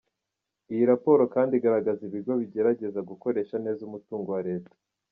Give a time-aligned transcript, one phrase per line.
[0.73, 4.71] Iyi raporo kandi igaragaza ibigo bigerageza gukoresha neza umutungo wa Leta.